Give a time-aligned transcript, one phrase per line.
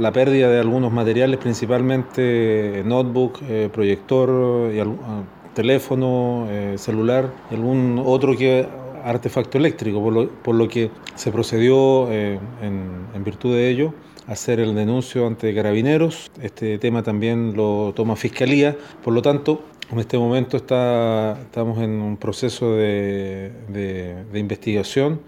[0.00, 5.24] La pérdida de algunos materiales, principalmente eh, notebook, eh, proyector, eh, y ah,
[5.54, 8.64] teléfono, celular y algún otro que
[9.02, 10.00] artefacto eléctrico,
[10.44, 12.38] por lo, que se procedió en,
[13.12, 13.92] en virtud de ello
[14.28, 16.30] a hacer el denuncio ante carabineros.
[16.40, 21.90] Este tema también lo toma Fiscalía, por lo tanto, en este momento está, estamos en
[22.00, 25.18] un proceso de, de investigación